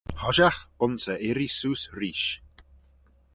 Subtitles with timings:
[0.21, 2.31] Hoshiaght, ayns e irree seose reesht.